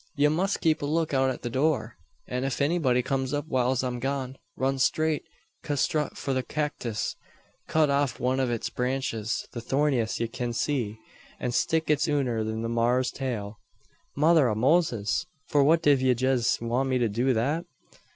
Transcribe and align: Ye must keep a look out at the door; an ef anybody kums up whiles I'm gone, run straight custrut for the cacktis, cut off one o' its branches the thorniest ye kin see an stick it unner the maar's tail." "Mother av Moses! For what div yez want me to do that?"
Ye 0.15 0.27
must 0.29 0.61
keep 0.61 0.81
a 0.81 0.87
look 0.87 1.13
out 1.13 1.29
at 1.29 1.43
the 1.43 1.49
door; 1.51 1.95
an 2.25 2.43
ef 2.43 2.59
anybody 2.59 3.03
kums 3.03 3.35
up 3.35 3.45
whiles 3.45 3.83
I'm 3.83 3.99
gone, 3.99 4.39
run 4.57 4.79
straight 4.79 5.21
custrut 5.63 6.17
for 6.17 6.33
the 6.33 6.41
cacktis, 6.41 7.15
cut 7.67 7.91
off 7.91 8.19
one 8.19 8.39
o' 8.39 8.49
its 8.49 8.71
branches 8.71 9.47
the 9.51 9.61
thorniest 9.61 10.19
ye 10.19 10.27
kin 10.27 10.53
see 10.53 10.97
an 11.39 11.51
stick 11.51 11.87
it 11.91 11.99
unner 12.07 12.43
the 12.43 12.67
maar's 12.67 13.11
tail." 13.11 13.59
"Mother 14.15 14.49
av 14.49 14.57
Moses! 14.57 15.27
For 15.49 15.63
what 15.63 15.83
div 15.83 16.01
yez 16.01 16.57
want 16.59 16.89
me 16.89 16.97
to 16.97 17.07
do 17.07 17.31
that?" 17.35 17.65